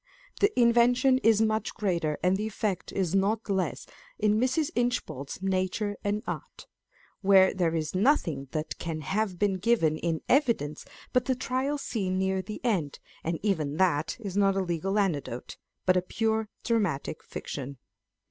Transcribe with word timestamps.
The 0.39 0.51
invention 0.59 1.19
is 1.19 1.43
much 1.43 1.75
greater 1.75 2.17
and 2.23 2.35
the 2.35 2.47
effect 2.47 2.91
is 2.91 3.13
not 3.13 3.47
less 3.47 3.85
in 4.17 4.39
Mrs. 4.39 4.71
Inchbald's 4.75 5.43
Nature 5.43 5.95
and 6.03 6.23
Art, 6.25 6.65
where 7.21 7.53
there 7.53 7.75
is 7.75 7.93
nothing 7.93 8.47
that 8.49 8.79
can 8.79 9.01
have 9.01 9.37
been 9.37 9.57
given 9.59 9.97
in 9.99 10.21
evidence 10.27 10.85
but 11.13 11.25
the 11.25 11.35
Trial 11.35 11.77
Scene 11.77 12.17
near 12.17 12.41
the 12.41 12.59
end, 12.65 12.97
and 13.23 13.37
even 13.43 13.77
that 13.77 14.17
is 14.19 14.35
not 14.35 14.55
a 14.55 14.61
legal 14.63 14.97
anecdote, 14.97 15.57
but 15.85 15.95
a 15.95 16.01
pure 16.01 16.49
dramatic 16.63 17.23
fiction. 17.23 17.77